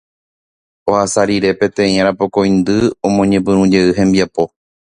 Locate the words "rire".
1.31-1.51